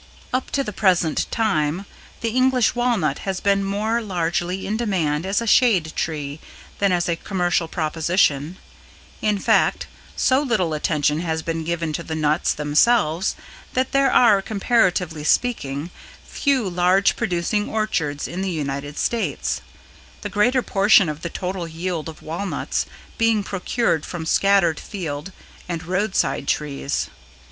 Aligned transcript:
Up 0.33 0.49
to 0.49 0.63
the 0.63 0.73
present 0.73 1.27
time, 1.29 1.85
the 2.21 2.31
English 2.31 2.73
Walnut 2.73 3.19
has 3.19 3.39
been 3.39 3.63
more 3.63 4.01
largely 4.01 4.65
in 4.65 4.75
demand 4.75 5.27
as 5.27 5.41
a 5.41 5.45
shade 5.45 5.93
tree 5.95 6.39
than 6.79 6.91
as 6.91 7.07
a 7.07 7.15
commercial 7.15 7.67
proposition; 7.67 8.57
in 9.21 9.37
fact, 9.37 9.85
so 10.15 10.41
little 10.41 10.73
attention 10.73 11.19
has 11.19 11.43
been 11.43 11.63
given 11.63 11.93
to 11.93 12.01
the 12.01 12.15
nuts 12.15 12.51
themselves 12.55 13.35
that 13.73 13.91
there 13.91 14.11
are, 14.11 14.41
comparatively 14.41 15.23
speaking, 15.23 15.91
few 16.25 16.67
large 16.67 17.15
producing 17.15 17.69
orchards 17.69 18.27
in 18.27 18.41
the 18.41 18.49
United 18.49 18.97
States, 18.97 19.61
the 20.21 20.29
greater 20.29 20.63
portion 20.63 21.09
of 21.09 21.21
the 21.21 21.29
total 21.29 21.67
yield 21.67 22.09
of 22.09 22.23
walnuts 22.23 22.87
being 23.19 23.43
procured 23.43 24.03
from 24.03 24.25
scattered 24.25 24.79
field 24.79 25.31
and 25.69 25.83
roadside 25.85 26.47
trees. 26.47 27.07